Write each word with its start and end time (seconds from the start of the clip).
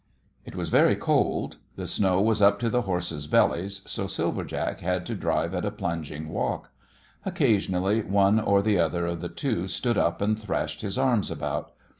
It 0.45 0.55
was 0.55 0.69
very 0.69 0.95
cold. 0.95 1.57
The 1.75 1.85
snow 1.85 2.19
was 2.21 2.41
up 2.41 2.57
to 2.61 2.71
the 2.71 2.81
horses' 2.81 3.27
bellies, 3.27 3.83
so 3.85 4.07
Silver 4.07 4.43
Jack 4.43 4.79
had 4.79 5.05
to 5.05 5.13
drive 5.13 5.53
at 5.53 5.63
a 5.63 5.69
plunging 5.69 6.29
walk. 6.29 6.71
Occasionally 7.23 8.01
one 8.01 8.39
or 8.39 8.63
the 8.63 8.79
other 8.79 9.05
of 9.05 9.21
the 9.21 9.29
two 9.29 9.67
stood 9.67 9.99
up 9.99 10.19
and 10.19 10.41
thrashed 10.41 10.81
his 10.81 10.97
arms 10.97 11.29
about. 11.29 11.71